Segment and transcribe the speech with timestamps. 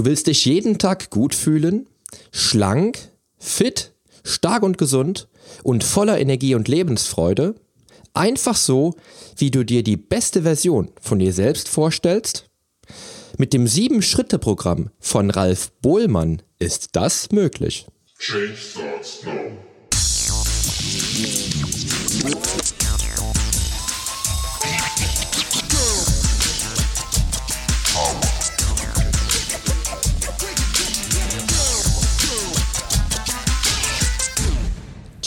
[0.00, 1.86] Du willst dich jeden Tag gut fühlen,
[2.32, 3.92] schlank, fit,
[4.24, 5.28] stark und gesund
[5.62, 7.54] und voller Energie und Lebensfreude?
[8.14, 8.94] Einfach so,
[9.36, 12.48] wie du dir die beste Version von dir selbst vorstellst?
[13.36, 17.86] Mit dem Sieben-Schritte-Programm von Ralf Bohlmann ist das möglich.
[18.18, 19.69] Change starts now.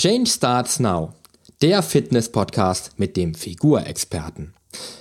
[0.05, 1.13] Change Starts Now,
[1.61, 4.53] der Fitness-Podcast mit dem Figurexperten.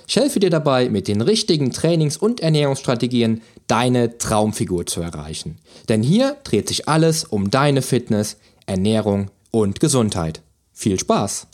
[0.07, 5.57] Ich helfe dir dabei, mit den richtigen Trainings- und Ernährungsstrategien deine Traumfigur zu erreichen.
[5.89, 10.41] Denn hier dreht sich alles um deine Fitness, Ernährung und Gesundheit.
[10.71, 11.47] Viel Spaß!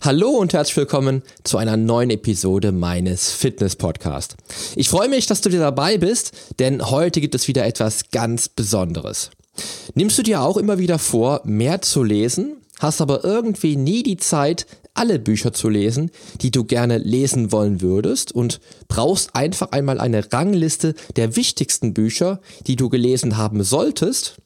[0.00, 4.36] Hallo und herzlich willkommen zu einer neuen Episode meines Fitness-Podcasts.
[4.76, 8.48] Ich freue mich, dass du dir dabei bist, denn heute gibt es wieder etwas ganz
[8.48, 9.32] Besonderes.
[9.94, 14.16] Nimmst du dir auch immer wieder vor, mehr zu lesen, hast aber irgendwie nie die
[14.16, 20.00] Zeit, alle Bücher zu lesen, die du gerne lesen wollen würdest und brauchst einfach einmal
[20.00, 24.36] eine Rangliste der wichtigsten Bücher, die du gelesen haben solltest?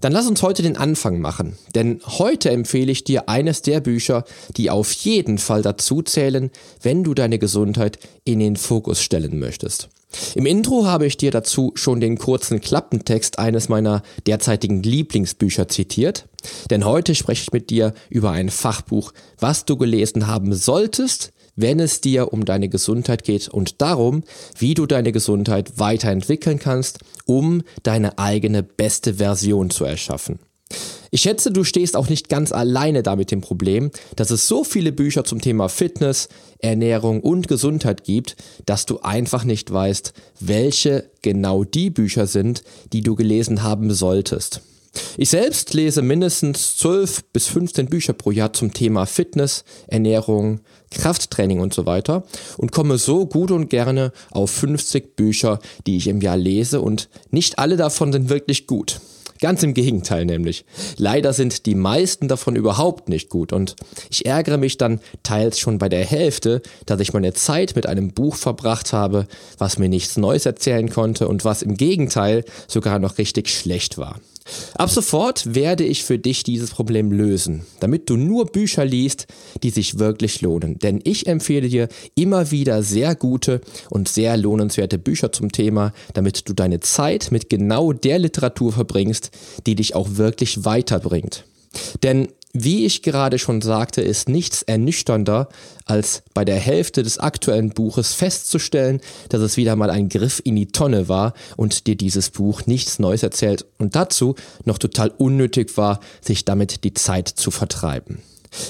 [0.00, 4.24] Dann lass uns heute den Anfang machen, denn heute empfehle ich dir eines der Bücher,
[4.56, 9.90] die auf jeden Fall dazu zählen, wenn du deine Gesundheit in den Fokus stellen möchtest.
[10.34, 16.28] Im Intro habe ich dir dazu schon den kurzen Klappentext eines meiner derzeitigen Lieblingsbücher zitiert,
[16.70, 21.78] denn heute spreche ich mit dir über ein Fachbuch, was du gelesen haben solltest, wenn
[21.78, 24.24] es dir um deine Gesundheit geht und darum,
[24.58, 30.38] wie du deine Gesundheit weiterentwickeln kannst, um deine eigene beste Version zu erschaffen.
[31.12, 34.92] Ich schätze, du stehst auch nicht ganz alleine damit dem Problem, dass es so viele
[34.92, 36.28] Bücher zum Thema Fitness,
[36.60, 43.00] Ernährung und Gesundheit gibt, dass du einfach nicht weißt, welche genau die Bücher sind, die
[43.00, 44.60] du gelesen haben solltest.
[45.16, 50.60] Ich selbst lese mindestens 12 bis 15 Bücher pro Jahr zum Thema Fitness, Ernährung,
[50.90, 52.24] Krafttraining und so weiter
[52.56, 57.08] und komme so gut und gerne auf 50 Bücher, die ich im Jahr lese und
[57.30, 59.00] nicht alle davon sind wirklich gut.
[59.40, 60.66] Ganz im Gegenteil nämlich.
[60.98, 63.74] Leider sind die meisten davon überhaupt nicht gut und
[64.10, 68.12] ich ärgere mich dann teils schon bei der Hälfte, dass ich meine Zeit mit einem
[68.12, 73.16] Buch verbracht habe, was mir nichts Neues erzählen konnte und was im Gegenteil sogar noch
[73.16, 74.20] richtig schlecht war.
[74.74, 79.26] Ab sofort werde ich für dich dieses Problem lösen, damit du nur Bücher liest,
[79.62, 80.78] die sich wirklich lohnen.
[80.78, 86.48] Denn ich empfehle dir immer wieder sehr gute und sehr lohnenswerte Bücher zum Thema, damit
[86.48, 89.30] du deine Zeit mit genau der Literatur verbringst,
[89.66, 91.44] die dich auch wirklich weiterbringt.
[92.02, 95.48] Denn wie ich gerade schon sagte, ist nichts ernüchternder,
[95.84, 100.56] als bei der Hälfte des aktuellen Buches festzustellen, dass es wieder mal ein Griff in
[100.56, 104.34] die Tonne war und dir dieses Buch nichts Neues erzählt und dazu
[104.64, 108.22] noch total unnötig war, sich damit die Zeit zu vertreiben.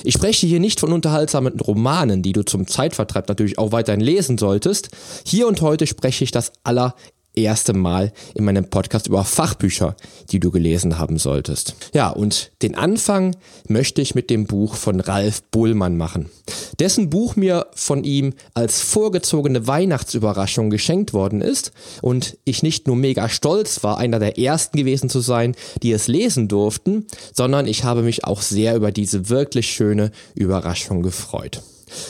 [0.05, 4.37] Ich spreche hier nicht von unterhaltsamen Romanen, die du zum Zeitvertreib natürlich auch weiterhin lesen
[4.37, 4.91] solltest.
[5.25, 6.95] Hier und heute spreche ich das aller
[7.35, 9.97] erste Mal in meinem Podcast über Fachbücher,
[10.31, 11.75] die du gelesen haben solltest.
[11.95, 13.37] Ja, und den Anfang
[13.69, 16.31] möchte ich mit dem Buch von Ralf Bullmann machen.
[16.79, 22.97] Dessen Buch mir von ihm als vorgezogene Weihnachtsüberraschung geschenkt worden ist und ich nicht nur
[22.97, 27.85] mega stolz war, einer der ersten gewesen zu sein, die es lesen durften, sondern ich
[27.85, 31.63] habe mich auch sehr über diese wirklich schöne Überraschung gefreut.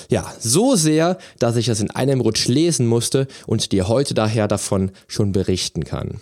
[0.08, 4.48] Ja, so sehr, dass ich es in einem Rutsch lesen musste und dir heute daher
[4.48, 6.20] davon schon berichten kann.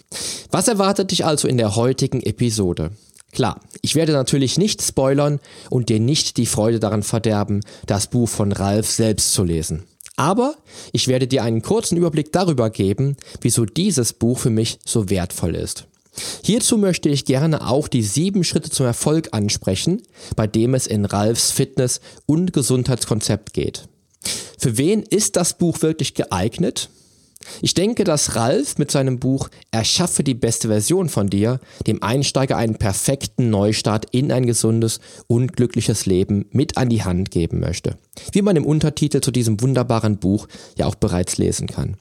[0.51, 2.91] Was erwartet dich also in der heutigen Episode?
[3.33, 5.39] Klar, ich werde natürlich nicht spoilern
[5.71, 9.85] und dir nicht die Freude daran verderben, das Buch von Ralf selbst zu lesen.
[10.17, 10.57] Aber
[10.93, 15.55] ich werde dir einen kurzen Überblick darüber geben, wieso dieses Buch für mich so wertvoll
[15.55, 15.87] ist.
[16.43, 20.03] Hierzu möchte ich gerne auch die sieben Schritte zum Erfolg ansprechen,
[20.37, 23.89] bei dem es in Ralfs Fitness- und Gesundheitskonzept geht.
[24.59, 26.91] Für wen ist das Buch wirklich geeignet?
[27.63, 32.57] Ich denke, dass Ralf mit seinem Buch Erschaffe die beste Version von dir dem Einsteiger
[32.57, 37.97] einen perfekten Neustart in ein gesundes und glückliches Leben mit an die Hand geben möchte.
[38.33, 41.97] Wie man im Untertitel zu diesem wunderbaren Buch ja auch bereits lesen kann.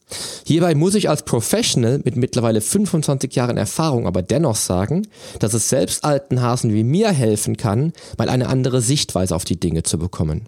[0.46, 5.08] Hierbei muss ich als Professional mit mittlerweile 25 Jahren Erfahrung aber dennoch sagen,
[5.40, 9.60] dass es selbst alten Hasen wie mir helfen kann, mal eine andere Sichtweise auf die
[9.60, 10.48] Dinge zu bekommen.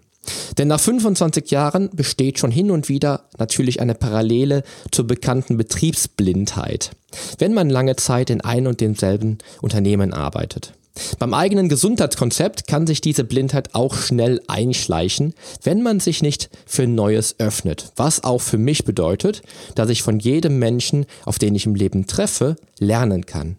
[0.58, 6.90] Denn nach 25 Jahren besteht schon hin und wieder natürlich eine Parallele zur bekannten Betriebsblindheit,
[7.38, 10.72] wenn man lange Zeit in ein und demselben Unternehmen arbeitet.
[11.18, 16.86] Beim eigenen Gesundheitskonzept kann sich diese Blindheit auch schnell einschleichen, wenn man sich nicht für
[16.86, 17.92] Neues öffnet.
[17.96, 19.42] Was auch für mich bedeutet,
[19.74, 23.58] dass ich von jedem Menschen, auf den ich im Leben treffe, lernen kann.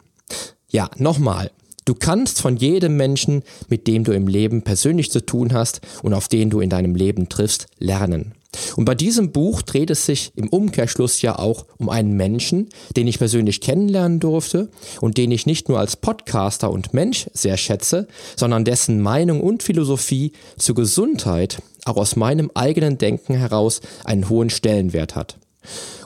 [0.70, 1.52] Ja, nochmal.
[1.86, 6.14] Du kannst von jedem Menschen, mit dem du im Leben persönlich zu tun hast und
[6.14, 8.34] auf den du in deinem Leben triffst, lernen.
[8.76, 13.08] Und bei diesem Buch dreht es sich im Umkehrschluss ja auch um einen Menschen, den
[13.08, 14.70] ich persönlich kennenlernen durfte
[15.00, 19.64] und den ich nicht nur als Podcaster und Mensch sehr schätze, sondern dessen Meinung und
[19.64, 25.38] Philosophie zur Gesundheit auch aus meinem eigenen Denken heraus einen hohen Stellenwert hat.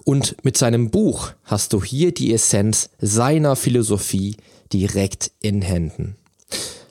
[0.04, 4.38] Und mit seinem Buch hast du hier die Essenz seiner Philosophie
[4.72, 6.16] direkt in Händen.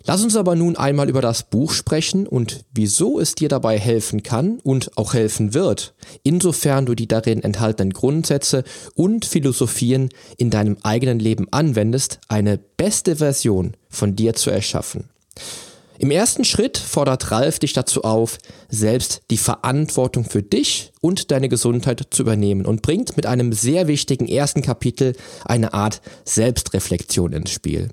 [0.07, 4.23] Lass uns aber nun einmal über das Buch sprechen und wieso es dir dabei helfen
[4.23, 10.77] kann und auch helfen wird, insofern du die darin enthaltenen Grundsätze und Philosophien in deinem
[10.83, 15.09] eigenen Leben anwendest, eine beste Version von dir zu erschaffen.
[15.99, 18.39] Im ersten Schritt fordert Ralf dich dazu auf,
[18.69, 23.87] selbst die Verantwortung für dich und deine Gesundheit zu übernehmen und bringt mit einem sehr
[23.87, 25.15] wichtigen ersten Kapitel
[25.45, 27.91] eine Art Selbstreflexion ins Spiel.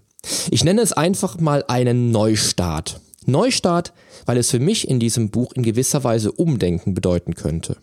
[0.49, 3.01] Ich nenne es einfach mal einen Neustart.
[3.25, 3.93] Neustart,
[4.25, 7.77] weil es für mich in diesem Buch in gewisser Weise Umdenken bedeuten könnte.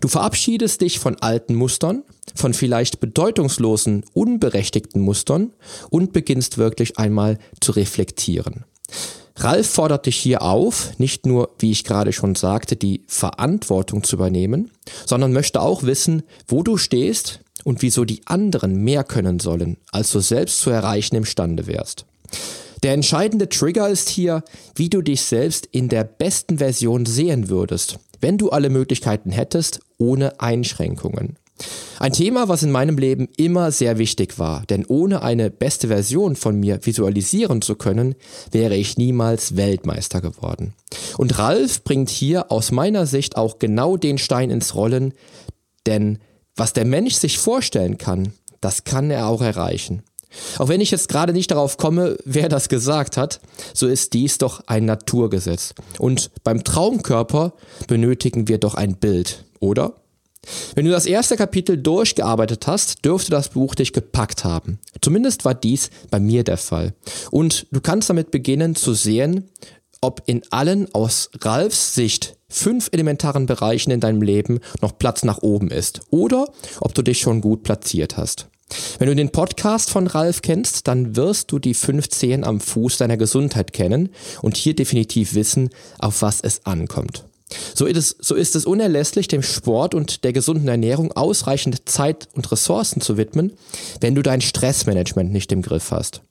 [0.00, 2.02] Du verabschiedest dich von alten Mustern,
[2.34, 5.52] von vielleicht bedeutungslosen, unberechtigten Mustern
[5.90, 8.64] und beginnst wirklich einmal zu reflektieren.
[9.42, 14.16] Ralf fordert dich hier auf, nicht nur, wie ich gerade schon sagte, die Verantwortung zu
[14.16, 14.70] übernehmen,
[15.06, 20.12] sondern möchte auch wissen, wo du stehst und wieso die anderen mehr können sollen, als
[20.12, 22.04] du selbst zu erreichen imstande wärst.
[22.82, 24.42] Der entscheidende Trigger ist hier,
[24.74, 29.80] wie du dich selbst in der besten Version sehen würdest, wenn du alle Möglichkeiten hättest,
[29.96, 31.36] ohne Einschränkungen.
[31.98, 36.34] Ein Thema, was in meinem Leben immer sehr wichtig war, denn ohne eine beste Version
[36.34, 38.14] von mir visualisieren zu können,
[38.50, 40.72] wäre ich niemals Weltmeister geworden.
[41.18, 45.12] Und Ralf bringt hier aus meiner Sicht auch genau den Stein ins Rollen,
[45.86, 46.18] denn
[46.56, 50.02] was der Mensch sich vorstellen kann, das kann er auch erreichen.
[50.58, 53.40] Auch wenn ich jetzt gerade nicht darauf komme, wer das gesagt hat,
[53.74, 55.74] so ist dies doch ein Naturgesetz.
[55.98, 57.52] Und beim Traumkörper
[57.88, 59.94] benötigen wir doch ein Bild, oder?
[60.74, 64.78] Wenn du das erste Kapitel durchgearbeitet hast, dürfte das Buch dich gepackt haben.
[65.00, 66.94] Zumindest war dies bei mir der Fall.
[67.30, 69.50] Und du kannst damit beginnen zu sehen,
[70.00, 75.38] ob in allen aus Ralfs Sicht fünf elementaren Bereichen in deinem Leben noch Platz nach
[75.42, 76.48] oben ist oder
[76.80, 78.48] ob du dich schon gut platziert hast.
[78.98, 82.98] Wenn du den Podcast von Ralf kennst, dann wirst du die fünf Zehen am Fuß
[82.98, 84.10] deiner Gesundheit kennen
[84.42, 87.24] und hier definitiv wissen, auf was es ankommt.
[87.74, 92.28] So ist, es, so ist es unerlässlich, dem Sport und der gesunden Ernährung ausreichend Zeit
[92.34, 93.52] und Ressourcen zu widmen,
[94.00, 96.22] wenn du dein Stressmanagement nicht im Griff hast.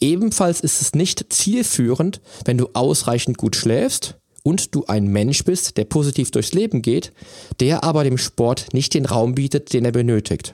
[0.00, 5.76] Ebenfalls ist es nicht zielführend, wenn du ausreichend gut schläfst und du ein Mensch bist,
[5.76, 7.12] der positiv durchs Leben geht,
[7.58, 10.52] der aber dem Sport nicht den Raum bietet, den er benötigt.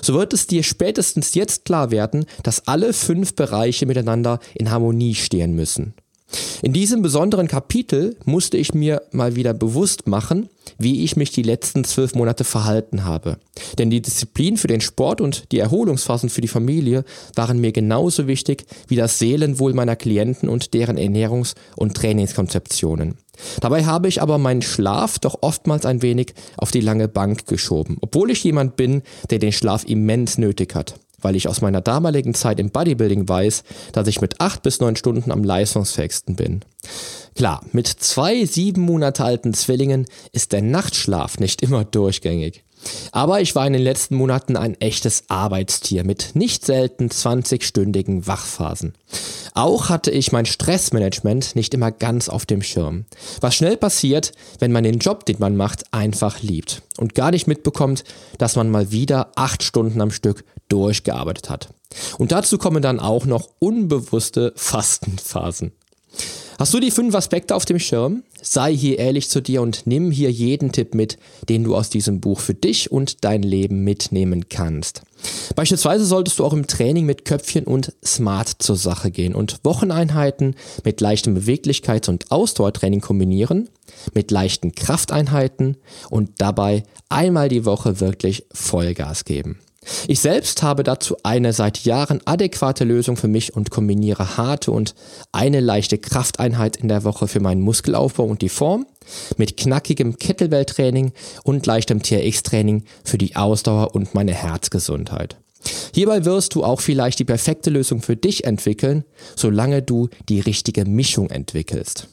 [0.00, 5.14] So wird es dir spätestens jetzt klar werden, dass alle fünf Bereiche miteinander in Harmonie
[5.14, 5.92] stehen müssen.
[6.62, 11.42] In diesem besonderen Kapitel musste ich mir mal wieder bewusst machen, wie ich mich die
[11.42, 13.38] letzten zwölf Monate verhalten habe.
[13.78, 18.26] Denn die Disziplin für den Sport und die Erholungsphasen für die Familie waren mir genauso
[18.26, 23.16] wichtig wie das Seelenwohl meiner Klienten und deren Ernährungs- und Trainingskonzeptionen.
[23.60, 27.98] Dabei habe ich aber meinen Schlaf doch oftmals ein wenig auf die lange Bank geschoben,
[28.00, 32.34] obwohl ich jemand bin, der den Schlaf immens nötig hat weil ich aus meiner damaligen
[32.34, 36.60] Zeit im Bodybuilding weiß, dass ich mit acht bis neun Stunden am leistungsfähigsten bin.
[37.34, 42.64] Klar, mit zwei sieben Monate alten Zwillingen ist der Nachtschlaf nicht immer durchgängig.
[43.12, 48.94] Aber ich war in den letzten Monaten ein echtes Arbeitstier mit nicht selten 20-stündigen Wachphasen.
[49.54, 53.06] Auch hatte ich mein Stressmanagement nicht immer ganz auf dem Schirm.
[53.40, 57.46] Was schnell passiert, wenn man den Job, den man macht, einfach liebt und gar nicht
[57.46, 58.04] mitbekommt,
[58.38, 61.68] dass man mal wieder acht Stunden am Stück durchgearbeitet hat.
[62.18, 65.72] Und dazu kommen dann auch noch unbewusste Fastenphasen.
[66.58, 68.22] Hast du die fünf Aspekte auf dem Schirm?
[68.40, 71.18] Sei hier ehrlich zu dir und nimm hier jeden Tipp mit,
[71.50, 75.02] den du aus diesem Buch für dich und dein Leben mitnehmen kannst.
[75.54, 80.56] Beispielsweise solltest du auch im Training mit Köpfchen und Smart zur Sache gehen und Wocheneinheiten
[80.82, 83.68] mit leichtem Beweglichkeits- und Ausdauertraining kombinieren,
[84.14, 85.76] mit leichten Krafteinheiten
[86.08, 89.58] und dabei einmal die Woche wirklich Vollgas geben.
[90.08, 94.94] Ich selbst habe dazu eine seit Jahren adäquate Lösung für mich und kombiniere harte und
[95.32, 98.86] eine leichte Krafteinheit in der Woche für meinen Muskelaufbau und die Form
[99.36, 101.12] mit knackigem Kettlebell-Training
[101.44, 105.36] und leichtem TRX-Training für die Ausdauer und meine Herzgesundheit.
[105.94, 110.84] Hierbei wirst du auch vielleicht die perfekte Lösung für dich entwickeln, solange du die richtige
[110.84, 112.08] Mischung entwickelst.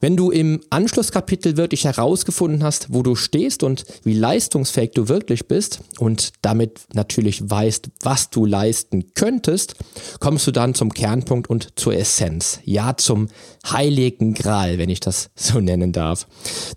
[0.00, 5.46] Wenn du im Anschlusskapitel wirklich herausgefunden hast, wo du stehst und wie leistungsfähig du wirklich
[5.48, 9.74] bist und damit natürlich weißt, was du leisten könntest,
[10.20, 12.60] kommst du dann zum Kernpunkt und zur Essenz.
[12.64, 13.28] Ja, zum
[13.66, 16.26] heiligen Gral, wenn ich das so nennen darf.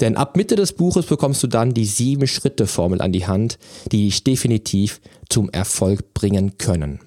[0.02, 3.58] Denn ab Mitte des Buches bekommst du dann die sieben Schritte Formel an die Hand,
[3.92, 7.00] die dich definitiv zum Erfolg bringen können.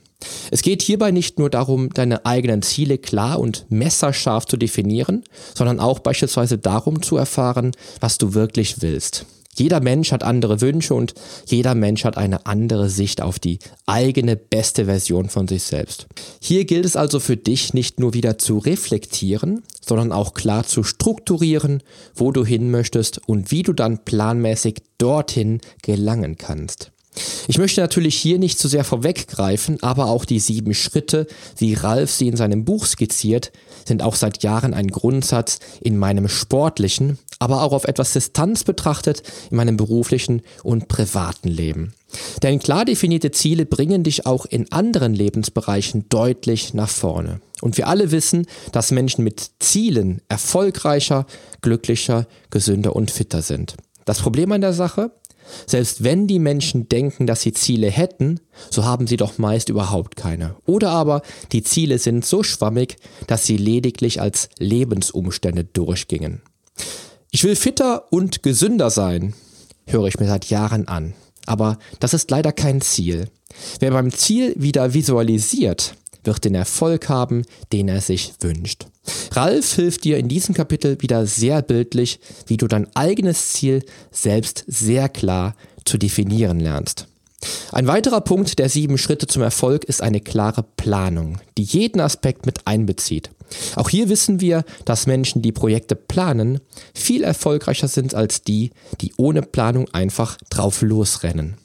[0.51, 5.25] Es geht hierbei nicht nur darum, deine eigenen Ziele klar und messerscharf zu definieren,
[5.55, 9.27] sondern auch beispielsweise darum zu erfahren, was du wirklich willst.
[9.57, 11.15] Jeder Mensch hat andere Wünsche und
[11.47, 16.07] jeder Mensch hat eine andere Sicht auf die eigene beste Version von sich selbst.
[16.41, 20.85] Hier gilt es also für dich nicht nur wieder zu reflektieren, sondern auch klar zu
[20.85, 21.83] strukturieren,
[22.15, 26.93] wo du hin möchtest und wie du dann planmäßig dorthin gelangen kannst.
[27.49, 31.27] Ich möchte natürlich hier nicht zu sehr vorweggreifen, aber auch die sieben Schritte,
[31.57, 33.51] wie Ralf sie in seinem Buch skizziert,
[33.85, 39.23] sind auch seit Jahren ein Grundsatz in meinem sportlichen, aber auch auf etwas Distanz betrachtet
[39.51, 41.95] in meinem beruflichen und privaten Leben.
[42.43, 47.41] Denn klar definierte Ziele bringen dich auch in anderen Lebensbereichen deutlich nach vorne.
[47.61, 51.27] Und wir alle wissen, dass Menschen mit Zielen erfolgreicher,
[51.61, 53.77] glücklicher, gesünder und fitter sind.
[54.05, 55.13] Das Problem an der Sache?
[55.67, 58.41] Selbst wenn die Menschen denken, dass sie Ziele hätten,
[58.71, 60.57] so haben sie doch meist überhaupt keine.
[60.67, 66.43] Oder aber die Ziele sind so schwammig, dass sie lediglich als Lebensumstände durchgingen.
[67.31, 69.35] Ich will fitter und gesünder sein,
[69.87, 71.15] höre ich mir seit Jahren an.
[71.47, 73.29] Aber das ist leider kein Ziel.
[73.81, 78.87] Wer beim Ziel wieder visualisiert, wird den Erfolg haben, den er sich wünscht.
[79.33, 84.65] Ralf hilft dir in diesem Kapitel wieder sehr bildlich, wie du dein eigenes Ziel selbst
[84.67, 87.07] sehr klar zu definieren lernst.
[87.73, 92.45] Ein weiterer Punkt der sieben Schritte zum Erfolg ist eine klare Planung, die jeden Aspekt
[92.45, 93.31] mit einbezieht.
[93.77, 96.61] Auch hier wissen wir, dass Menschen, die Projekte planen,
[96.95, 101.57] viel erfolgreicher sind als die, die ohne Planung einfach drauf losrennen.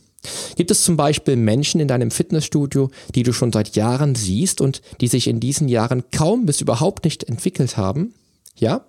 [0.56, 4.82] Gibt es zum Beispiel Menschen in deinem Fitnessstudio, die du schon seit Jahren siehst und
[5.02, 8.14] die sich in diesen Jahren kaum bis überhaupt nicht entwickelt haben?
[8.56, 8.86] Ja?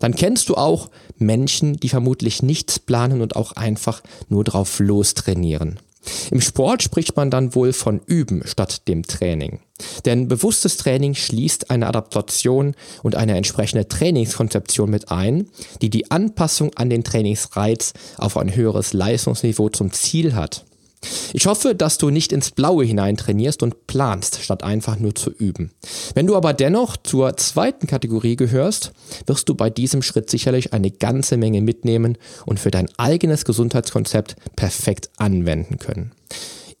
[0.00, 5.80] Dann kennst du auch Menschen, die vermutlich nichts planen und auch einfach nur drauf lostrainieren.
[6.30, 9.60] Im Sport spricht man dann wohl von Üben statt dem Training.
[10.04, 15.48] Denn bewusstes Training schließt eine Adaptation und eine entsprechende Trainingskonzeption mit ein,
[15.80, 20.64] die die Anpassung an den Trainingsreiz auf ein höheres Leistungsniveau zum Ziel hat.
[21.32, 25.30] Ich hoffe, dass du nicht ins Blaue hinein trainierst und planst, statt einfach nur zu
[25.30, 25.70] üben.
[26.14, 28.92] Wenn du aber dennoch zur zweiten Kategorie gehörst,
[29.26, 34.36] wirst du bei diesem Schritt sicherlich eine ganze Menge mitnehmen und für dein eigenes Gesundheitskonzept
[34.56, 36.12] perfekt anwenden können.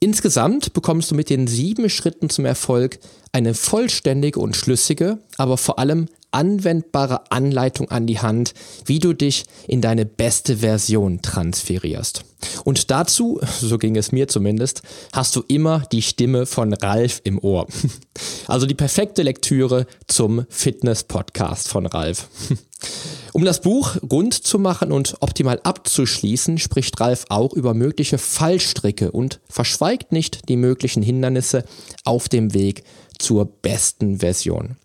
[0.00, 2.98] Insgesamt bekommst du mit den sieben Schritten zum Erfolg
[3.30, 9.44] eine vollständige und schlüssige, aber vor allem anwendbare Anleitung an die Hand, wie du dich
[9.68, 12.24] in deine beste Version transferierst.
[12.64, 17.38] Und dazu, so ging es mir zumindest, hast du immer die Stimme von Ralf im
[17.38, 17.66] Ohr.
[18.48, 22.28] Also die perfekte Lektüre zum Fitness-Podcast von Ralf.
[23.32, 29.10] Um das Buch rund zu machen und optimal abzuschließen, spricht Ralf auch über mögliche Fallstricke
[29.10, 31.64] und verschweigt nicht die möglichen Hindernisse
[32.04, 32.84] auf dem Weg
[33.22, 34.76] zur besten Version.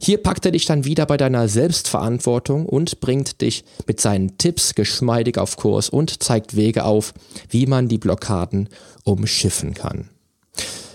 [0.00, 4.74] Hier packt er dich dann wieder bei deiner Selbstverantwortung und bringt dich mit seinen Tipps
[4.74, 7.12] geschmeidig auf Kurs und zeigt Wege auf,
[7.50, 8.68] wie man die Blockaden
[9.04, 10.08] umschiffen kann.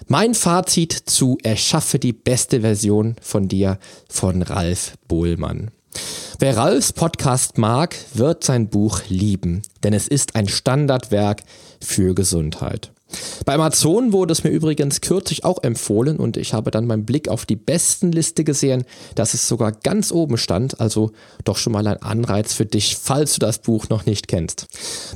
[0.08, 5.72] Mein Fazit zu Erschaffe die beste Version von dir von Ralf Bohlmann.
[6.40, 11.44] Wer Ralfs Podcast mag, wird sein Buch lieben, denn es ist ein Standardwerk
[11.80, 12.92] für Gesundheit.
[13.46, 17.30] Bei Amazon wurde es mir übrigens kürzlich auch empfohlen und ich habe dann beim Blick
[17.30, 21.12] auf die besten Liste gesehen, dass es sogar ganz oben stand, also
[21.44, 24.66] doch schon mal ein Anreiz für dich, falls du das Buch noch nicht kennst.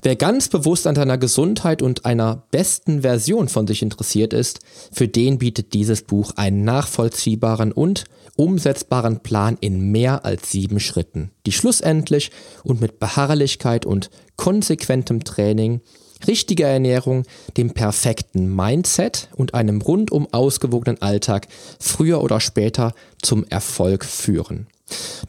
[0.04, 4.60] Wer ganz bewusst an deiner Gesundheit und einer besten Version von sich interessiert ist,
[4.92, 8.06] für den bietet dieses Buch einen nachvollziehbaren und
[8.36, 12.32] umsetzbaren Plan in mehr als sieben Schritten, die schlussendlich
[12.64, 15.82] und mit Beharrlichkeit und konsequentem Training
[16.28, 17.24] richtiger Ernährung,
[17.58, 21.48] dem perfekten Mindset und einem rundum ausgewogenen Alltag
[21.80, 24.68] früher oder später zum Erfolg führen.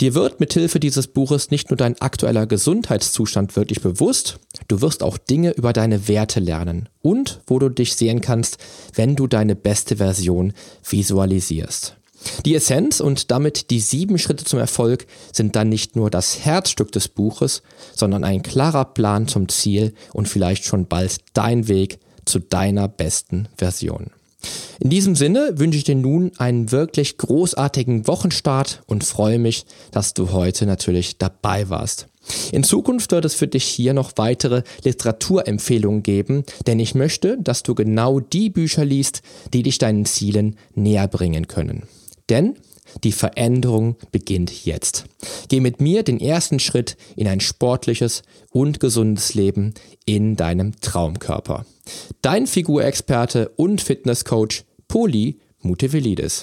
[0.00, 5.18] Dir wird mithilfe dieses Buches nicht nur dein aktueller Gesundheitszustand wirklich bewusst, du wirst auch
[5.18, 8.58] Dinge über deine Werte lernen und wo du dich sehen kannst,
[8.94, 10.54] wenn du deine beste Version
[10.88, 11.99] visualisierst.
[12.44, 16.92] Die Essenz und damit die sieben Schritte zum Erfolg sind dann nicht nur das Herzstück
[16.92, 17.62] des Buches,
[17.94, 23.48] sondern ein klarer Plan zum Ziel und vielleicht schon bald dein Weg zu deiner besten
[23.56, 24.10] Version.
[24.78, 30.14] In diesem Sinne wünsche ich dir nun einen wirklich großartigen Wochenstart und freue mich, dass
[30.14, 32.06] du heute natürlich dabei warst.
[32.52, 37.62] In Zukunft wird es für dich hier noch weitere Literaturempfehlungen geben, denn ich möchte, dass
[37.62, 39.22] du genau die Bücher liest,
[39.52, 41.82] die dich deinen Zielen näher bringen können.
[42.30, 42.56] Denn
[43.04, 45.04] die Veränderung beginnt jetzt.
[45.48, 49.74] Geh mit mir den ersten Schritt in ein sportliches und gesundes Leben
[50.06, 51.66] in deinem Traumkörper.
[52.22, 56.42] Dein Figurexperte und Fitnesscoach Poli Mutevelidis.